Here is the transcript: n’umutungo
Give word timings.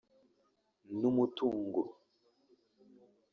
n’umutungo 0.99 1.81